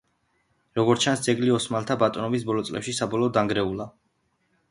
[0.77, 3.87] როგორც ჩანს, ძეგლი ოსმალთა ბატონობის ბოლო წლებში საბოლოოდ დანგრეულა.